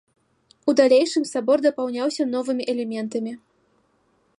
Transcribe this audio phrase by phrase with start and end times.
[0.71, 3.33] У далейшым сабор дапаўняўся новымі элементамі.